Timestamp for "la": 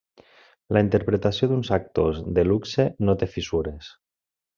0.77-0.81